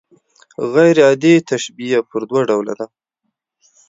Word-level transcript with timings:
غير 0.73 0.95
عادي 1.07 1.35
تشبیه 1.49 1.99
پر 2.09 2.21
دوه 2.29 2.41
ډوله 2.49 2.73
ده. 2.79 2.85